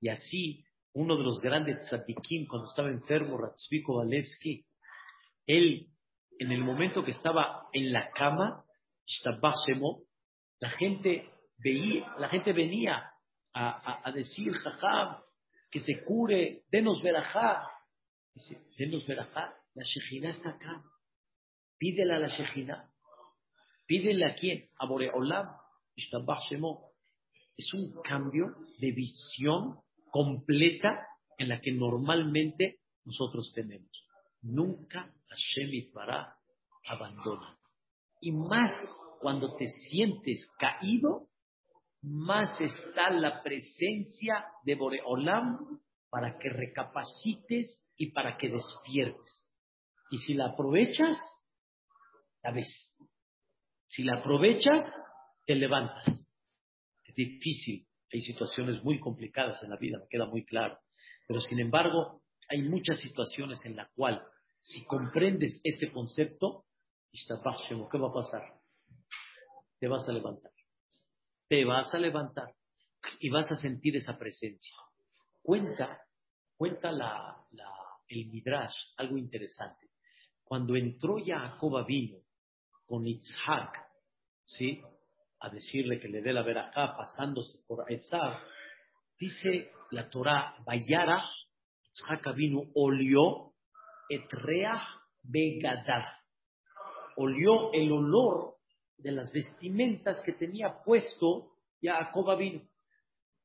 [0.00, 4.64] Y así, uno de los grandes tzadikim, cuando estaba enfermo, Ratzviko Valevsky,
[5.46, 5.88] él,
[6.38, 8.64] en el momento que estaba en la cama,
[10.60, 13.12] la gente veía, la gente venía
[13.52, 15.16] a, decir, jajam,
[15.70, 17.66] que se cure, denos verajá.
[18.34, 20.82] Dice, denos verajá, la Shejina está acá.
[21.78, 22.90] Pídela a la Shejina.
[23.86, 24.68] Pídele a quién?
[24.78, 25.48] A Boreolam.
[27.56, 31.06] Es un cambio de visión completa
[31.38, 33.90] en la que normalmente nosotros tenemos.
[34.42, 36.36] Nunca Hashem Itbará
[36.86, 37.58] abandona.
[38.20, 38.72] Y más
[39.20, 41.28] cuando te sientes caído,
[42.02, 49.52] más está la presencia de Boreolam para que recapacites y para que despiertes.
[50.10, 51.18] Y si la aprovechas,
[52.42, 52.96] la ves.
[53.86, 54.84] Si la aprovechas,
[55.44, 56.28] te levantas.
[57.04, 60.78] Es difícil, hay situaciones muy complicadas en la vida, me queda muy claro.
[61.26, 64.20] Pero sin embargo, hay muchas situaciones en las cuales,
[64.60, 66.64] si comprendes este concepto,
[67.12, 68.42] ¿qué va a pasar?
[69.78, 70.52] Te vas a levantar.
[71.48, 72.52] Te vas a levantar
[73.20, 74.76] y vas a sentir esa presencia.
[75.42, 76.02] Cuenta,
[76.56, 76.90] cuenta
[78.08, 79.90] el Midrash, algo interesante.
[80.42, 82.18] Cuando entró Jacob vino
[82.86, 83.78] con Itzhak,
[84.44, 84.82] ¿sí?
[85.40, 88.42] A decirle que le dé la verajá pasándose por Etzar,
[89.18, 91.22] dice la Torah, Bayara,
[91.90, 93.52] Itzhak vino, olió,
[94.08, 94.82] etreah
[95.22, 96.22] begadah.
[97.16, 98.55] Olió el olor
[98.98, 102.62] de las vestimentas que tenía puesto Jacob vino.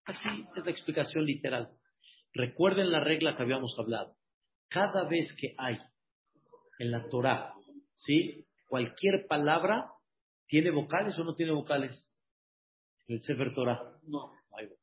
[0.05, 1.71] Así es la explicación literal.
[2.33, 4.15] Recuerden la regla que habíamos hablado.
[4.69, 5.77] Cada vez que hay
[6.79, 7.53] en la Torah,
[7.93, 8.45] ¿sí?
[8.67, 9.91] Cualquier palabra
[10.47, 12.13] tiene vocales o no tiene vocales.
[13.07, 14.81] En el Sefer Torah no, no hay vocales.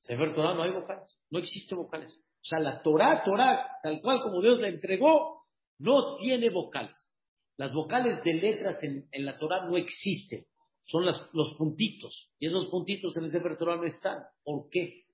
[0.00, 2.14] Sefer Torah no hay vocales, no existe vocales.
[2.16, 5.46] O sea, la Torah, Torah, tal cual como Dios la entregó,
[5.78, 7.13] no tiene vocales.
[7.56, 10.44] Las vocales de letras en, la Torah no existen.
[10.86, 12.30] Son los puntitos.
[12.38, 14.18] Y esos puntitos en el Sefer Torah no están.
[14.42, 15.04] ¿Por qué?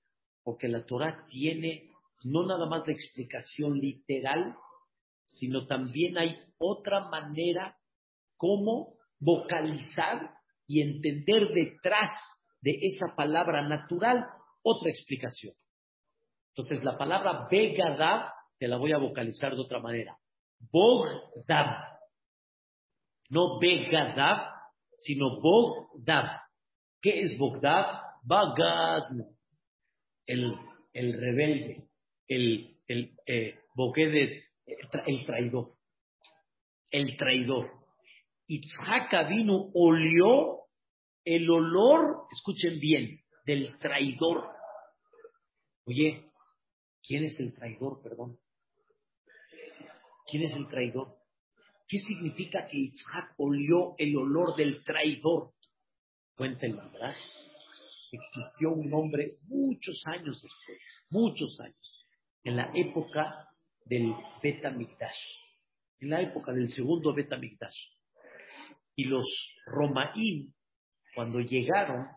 [0.43, 1.91] Porque la Torah tiene
[2.23, 4.55] no nada más la explicación literal,
[5.25, 7.77] sino también hay otra manera
[8.37, 10.31] como vocalizar
[10.67, 12.09] y entender detrás
[12.61, 14.25] de esa palabra natural
[14.63, 15.53] otra explicación.
[16.49, 20.17] Entonces la palabra Begadav te la voy a vocalizar de otra manera.
[20.59, 21.90] Bogdav.
[23.31, 24.45] No Begadav,
[24.97, 26.41] sino Bogdav.
[27.01, 28.01] ¿Qué es Bogdav?
[28.23, 29.03] Bagad.
[30.25, 30.53] El,
[30.93, 31.87] el rebelde,
[32.27, 33.55] el, el eh,
[35.07, 35.77] el traidor.
[36.91, 37.71] El traidor.
[38.47, 40.65] Itzhak vino olió
[41.23, 44.49] el olor, escuchen bien, del traidor.
[45.85, 46.29] Oye,
[47.01, 48.37] ¿quién es el traidor, perdón?
[50.25, 51.20] ¿Quién es el traidor?
[51.91, 55.51] ¿Qué significa que Itzhak olió el olor del traidor?
[56.37, 56.79] Cuenta el.
[58.13, 62.07] Existió un hombre muchos años después, muchos años,
[62.45, 63.45] en la época
[63.83, 65.19] del Betamigdash,
[65.99, 67.75] en la época del segundo Betamigdash.
[68.95, 69.27] Y los
[69.65, 70.55] Romaín,
[71.13, 72.07] cuando llegaron,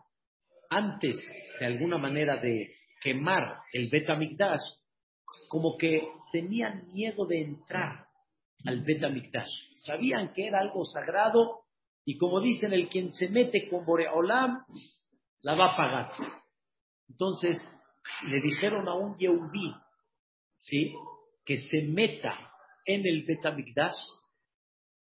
[0.69, 1.17] antes
[1.59, 4.63] de alguna manera de quemar el Betamigdash,
[5.49, 8.04] como que tenían miedo de entrar
[8.65, 9.51] al Betamigdash.
[9.77, 11.61] Sabían que era algo sagrado
[12.05, 14.63] y como dicen, el quien se mete con Boreolam
[15.41, 16.11] la va a pagar.
[17.09, 17.57] Entonces
[18.27, 19.73] le dijeron a un Yehudí,
[20.57, 20.93] ¿sí?
[21.45, 22.51] Que se meta
[22.85, 23.97] en el Betamigdash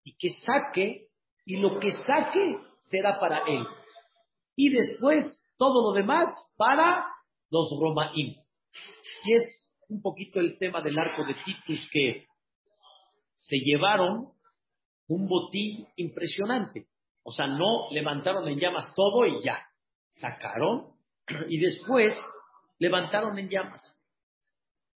[0.03, 1.07] y que saque
[1.45, 3.65] y lo que saque será para él.
[4.55, 7.05] Y después todo lo demás para
[7.49, 8.35] los romaín.
[9.25, 12.27] Y es un poquito el tema del arco de Titus que
[13.37, 14.33] se llevaron
[15.07, 16.87] un botín impresionante.
[17.23, 19.65] O sea, no levantaron en llamas todo y ya.
[20.09, 20.93] Sacaron
[21.47, 22.13] y después
[22.79, 23.95] levantaron en llamas.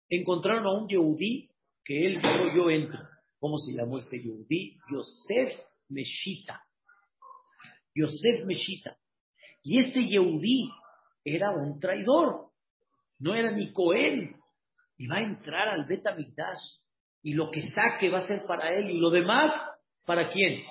[0.08, 1.50] Encontraron a un Yehudí
[1.84, 3.00] que él dijo, yo entro.
[3.38, 4.78] ¿Cómo se llamó este Yehudí?
[4.90, 6.62] Yosef Meshita.
[7.94, 8.96] Yosef Meshita.
[9.62, 10.70] Y este Yehudí
[11.24, 12.50] era un traidor.
[13.18, 14.36] No era ni Cohen.
[14.96, 16.78] Y va a entrar al Betamigdash.
[17.22, 18.90] Y lo que saque va a ser para él.
[18.90, 19.52] Y lo demás,
[20.06, 20.62] ¿para quién?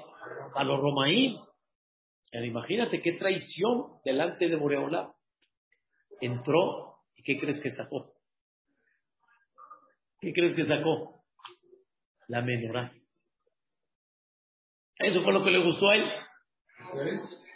[0.55, 1.37] A los romaín.
[2.31, 5.13] Imagínate qué traición delante de Boreola.
[6.19, 8.13] Entró y ¿qué crees que sacó?
[10.19, 11.23] ¿Qué crees que sacó?
[12.27, 12.91] La menorá.
[14.99, 16.11] Eso fue lo que le gustó a él.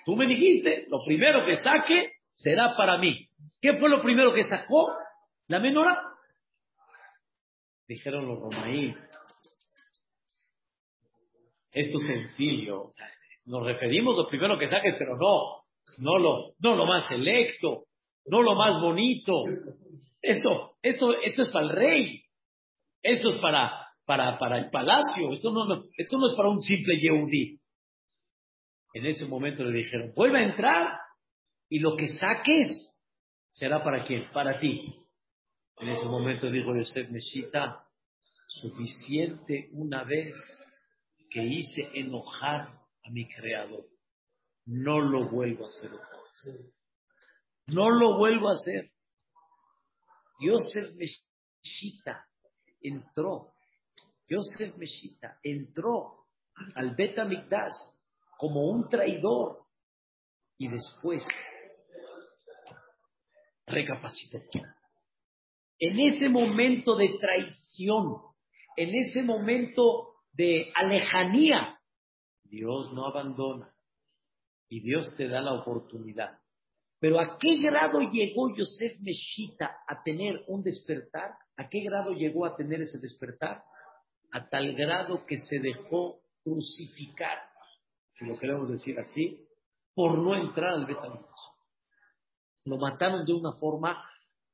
[0.06, 3.27] Tú me dijiste, lo primero que saque será para mí.
[3.62, 4.95] ¿Qué fue lo primero que sacó?
[5.47, 6.11] La menora.
[7.91, 8.95] Dijeron los romaí.
[11.73, 12.89] Esto es sencillo.
[13.43, 15.65] Nos referimos lo primero que saques, pero no,
[15.97, 17.88] no lo, no lo más selecto,
[18.27, 19.43] no lo más bonito.
[20.21, 22.23] Esto, esto, esto es para el rey.
[23.04, 25.34] Esto es para, para, para el palacio.
[25.34, 27.60] Esto no, esto no es para un simple Yehudi.
[28.93, 30.97] En ese momento le dijeron, vuelve a entrar
[31.67, 32.95] y lo que saques
[33.49, 34.32] será para quién?
[34.32, 35.00] Para ti.
[35.77, 37.88] En ese momento dijo Yosef Meshita,
[38.47, 40.36] suficiente una vez
[41.29, 42.67] que hice enojar
[43.03, 43.86] a mi creador.
[44.65, 45.91] No lo vuelvo a hacer
[47.67, 48.91] No lo vuelvo a hacer.
[50.39, 52.27] Yosef Meshita
[52.81, 53.53] entró
[54.31, 56.27] Yosef Meshita entró
[56.75, 57.27] al Beta
[58.38, 59.65] como un traidor
[60.57, 61.23] y después
[63.65, 64.39] recapacitó.
[65.82, 68.15] En ese momento de traición,
[68.78, 71.78] en ese momento de alejanía,
[72.46, 73.76] Dios no abandona
[74.70, 76.39] y Dios te da la oportunidad.
[77.00, 81.32] Pero ¿a qué grado llegó Yosef Meshita a tener un despertar?
[81.58, 83.63] ¿A qué grado llegó a tener ese despertar?
[84.32, 87.38] a tal grado que se dejó crucificar,
[88.13, 89.46] si lo queremos decir así,
[89.94, 91.27] por no entrar al Betamigdash.
[92.65, 94.04] Lo mataron de una forma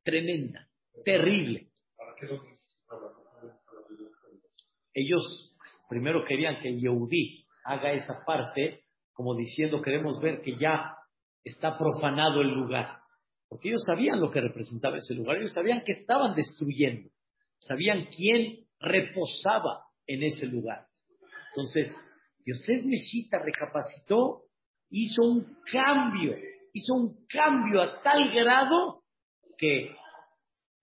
[0.03, 0.66] tremenda,
[1.03, 1.69] terrible.
[4.93, 5.55] Ellos
[5.89, 8.83] primero querían que Yehudí haga esa parte,
[9.13, 10.95] como diciendo, queremos ver que ya
[11.43, 12.99] está profanado el lugar.
[13.49, 17.09] Porque ellos sabían lo que representaba ese lugar, ellos sabían que estaban destruyendo,
[17.59, 20.85] sabían quién reposaba en ese lugar.
[21.49, 21.95] Entonces,
[22.45, 24.43] Yosef Meshita recapacitó,
[24.89, 26.35] hizo un cambio,
[26.73, 29.03] hizo un cambio a tal grado
[29.57, 29.95] que,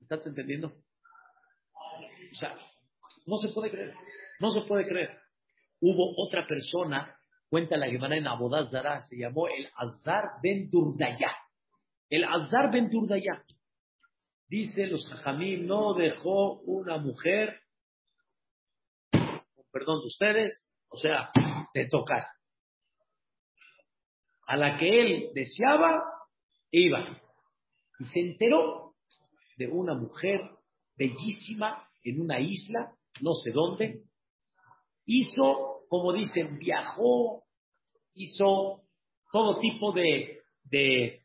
[0.05, 0.69] ¿estás entendiendo?
[0.69, 2.57] O sea,
[3.27, 3.95] no se puede creer.
[4.39, 5.19] No se puede creer.
[5.81, 7.17] Hubo otra persona,
[7.49, 11.35] cuenta la Gemara en Abodaz Zara, se llamó el Azar ben Durdaya.
[12.09, 13.43] El Azar ben Durdaya.
[14.47, 17.61] Dice los Jajamim, no dejó una mujer,
[19.73, 21.31] perdón de ustedes, o sea,
[21.73, 22.27] de tocar.
[24.47, 26.05] A la que él deseaba,
[26.71, 27.19] iba.
[27.99, 28.84] Y se enteró
[29.57, 30.41] de una mujer
[30.97, 34.03] bellísima en una isla, no sé dónde.
[35.07, 37.45] Hizo, como dicen, viajó,
[38.15, 38.83] hizo
[39.33, 41.21] todo tipo de, de,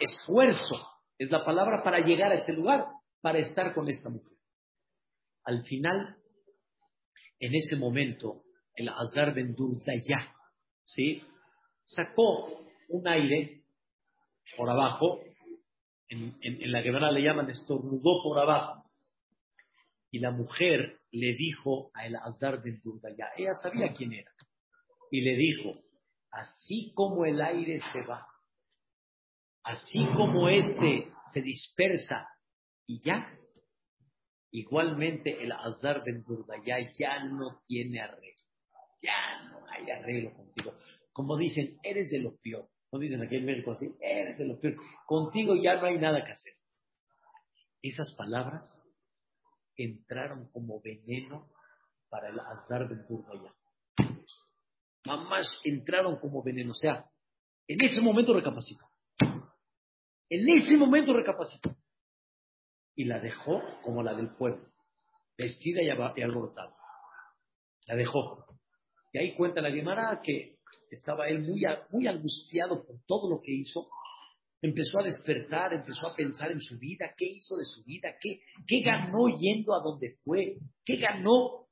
[0.00, 0.76] esfuerzo,
[1.18, 2.86] es la palabra, para llegar a ese lugar,
[3.20, 4.36] para estar con esta mujer.
[5.44, 6.16] Al final,
[7.38, 8.42] en ese momento,
[8.74, 10.34] el Azar Ben Durdaya,
[10.82, 11.22] ¿sí?
[11.84, 13.62] Sacó un aire
[14.56, 15.20] por abajo,
[16.14, 18.84] en, en, la guerra le llaman estornudó por abajo,
[20.10, 24.30] y la mujer le dijo a el Azar Ben Durdaya, ella sabía quién era,
[25.10, 25.72] y le dijo,
[26.30, 28.26] así como el aire se va,
[29.62, 32.28] así como este se dispersa
[32.86, 33.36] y ya,
[34.50, 38.44] igualmente el Azar Ben Durdaya ya no tiene arreglo
[39.04, 40.74] ya no hay arreglo contigo.
[41.12, 42.68] Como dicen, eres de lo peor.
[42.94, 44.76] No dicen aquí en México así, eres de lo peor.
[45.04, 46.52] Contigo ya no hay nada que hacer.
[47.82, 48.70] Esas palabras
[49.76, 51.50] entraron como veneno
[52.08, 53.04] para el Azar del
[53.42, 54.06] ya.
[55.06, 56.70] Mamás entraron como veneno.
[56.70, 57.10] O sea,
[57.66, 58.84] en ese momento recapacitó.
[60.28, 61.74] En ese momento recapacitó.
[62.94, 64.70] Y la dejó como la del pueblo,
[65.36, 66.76] vestida y alborotada.
[67.86, 68.46] La dejó.
[69.12, 70.53] Y ahí cuenta la Gemara que
[70.90, 73.88] estaba él muy, muy angustiado por todo lo que hizo.
[74.62, 78.40] Empezó a despertar, empezó a pensar en su vida, qué hizo de su vida, qué,
[78.66, 81.66] qué ganó yendo a donde fue, qué ganó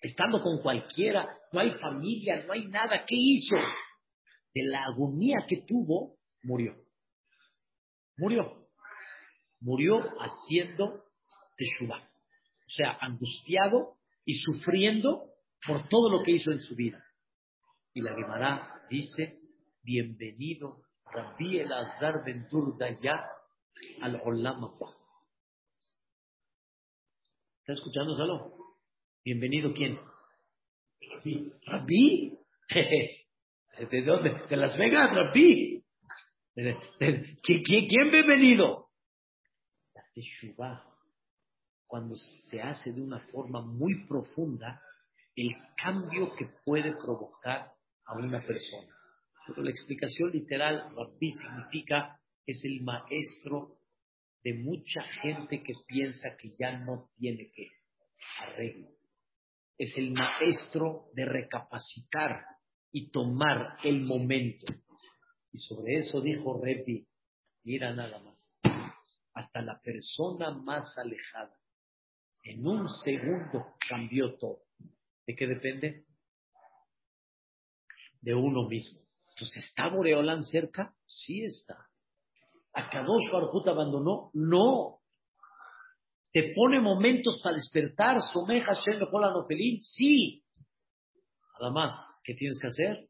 [0.00, 3.56] estando con cualquiera, no hay familia, no hay nada, ¿qué hizo?
[4.54, 6.76] De la agonía que tuvo, murió.
[8.16, 8.68] Murió.
[9.60, 11.04] Murió haciendo
[11.56, 11.98] teshuva.
[11.98, 15.30] O sea, angustiado y sufriendo
[15.66, 17.02] por todo lo que hizo en su vida.
[17.96, 19.40] Y la Gemara dice,
[19.82, 22.46] bienvenido Rabbi el Azdar Ben
[22.78, 23.24] Daya
[24.02, 24.70] al Olam
[27.60, 28.54] ¿Está escuchando, Salo?
[29.24, 29.98] Bienvenido, ¿quién?
[31.64, 32.38] Rabbi.
[32.68, 34.46] ¿De dónde?
[34.46, 35.82] ¿De Las Vegas, Rabbi?
[36.54, 38.90] ¿Quién bienvenido?
[39.94, 40.84] La Teshuvah,
[41.86, 42.14] cuando
[42.50, 44.82] se hace de una forma muy profunda,
[45.34, 47.75] el cambio que puede provocar
[48.06, 48.94] a una persona.
[49.46, 53.78] Pero la explicación literal, Rabbi significa es el maestro
[54.42, 57.68] de mucha gente que piensa que ya no tiene que
[58.38, 58.88] arreglo.
[59.76, 62.44] Es el maestro de recapacitar
[62.92, 64.66] y tomar el momento.
[65.52, 67.06] Y sobre eso dijo Rebbi,
[67.64, 68.52] mira nada más,
[69.34, 71.58] hasta la persona más alejada,
[72.44, 74.62] en un segundo cambió todo.
[75.26, 76.05] ¿De qué depende?
[78.20, 79.00] De uno mismo.
[79.30, 80.94] Entonces, ¿está Boreolán cerca?
[81.06, 81.76] Sí está.
[82.72, 84.30] ¿A Kadosh Barjut abandonó?
[84.34, 85.00] No.
[86.32, 88.20] ¿Te pone momentos para despertar?
[88.32, 89.00] ¿Someja Shem
[89.48, 89.88] Feliz?
[89.92, 90.42] Sí.
[91.58, 91.94] Nada más,
[92.24, 93.08] ¿qué tienes que hacer?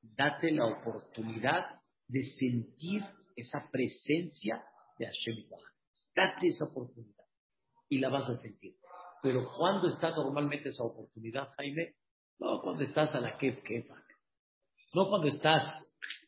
[0.00, 1.66] Date la oportunidad
[2.06, 3.02] de sentir
[3.34, 4.62] esa presencia
[4.98, 5.36] de Hashem.
[6.14, 7.24] Date esa oportunidad
[7.88, 8.76] y la vas a sentir.
[9.22, 11.94] Pero ¿cuándo está normalmente esa oportunidad, Jaime?
[12.42, 13.94] No cuando estás a la kef kefa.
[14.94, 15.62] No cuando estás,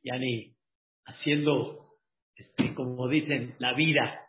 [0.05, 0.55] yani,
[1.05, 1.97] haciendo,
[2.37, 4.21] este, como dicen, la vida.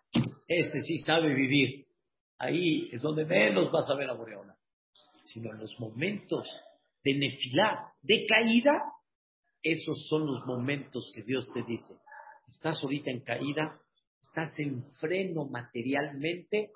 [0.48, 1.86] Este sí sabe vivir.
[2.40, 4.58] Ahí es donde menos vas a ver a Boreola.
[5.26, 6.50] Sino en los momentos
[7.04, 8.82] de nefilá, de caída,
[9.62, 11.94] esos son los momentos que Dios te dice.
[12.48, 13.80] Estás ahorita en caída,
[14.24, 16.72] estás en freno materialmente,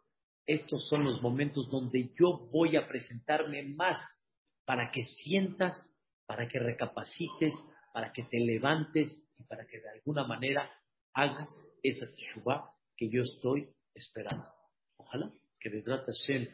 [0.46, 3.98] estos son los momentos donde yo voy a presentarme más
[4.70, 5.92] para que sientas,
[6.28, 7.56] para que recapacites,
[7.92, 10.70] para que te levantes y para que de alguna manera
[11.12, 11.50] hagas
[11.82, 14.48] esa teshuvah que yo estoy esperando.
[14.98, 16.50] Ojalá que de Hashem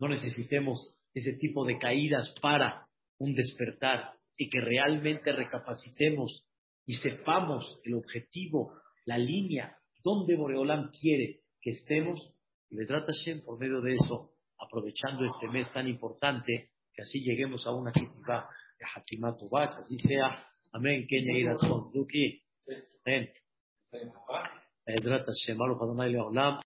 [0.00, 2.88] no necesitemos ese tipo de caídas para
[3.18, 6.44] un despertar y que realmente recapacitemos
[6.84, 12.34] y sepamos el objetivo, la línea, donde Boreolam quiere que estemos
[12.70, 13.12] y le trata
[13.44, 18.48] por medio de eso, aprovechando este mes tan importante, que así lleguemos a una kitivá
[18.78, 20.46] de Hatimat que así sea.
[20.72, 21.06] Amén.
[21.06, 21.90] Kenya ira son.
[21.92, 22.42] Duki.
[23.04, 23.30] Amén.